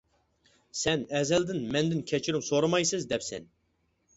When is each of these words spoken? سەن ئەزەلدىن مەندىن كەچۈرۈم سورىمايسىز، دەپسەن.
سەن 0.83 1.03
ئەزەلدىن 1.19 1.61
مەندىن 1.75 2.01
كەچۈرۈم 2.13 2.45
سورىمايسىز، 2.49 3.07
دەپسەن. 3.13 3.47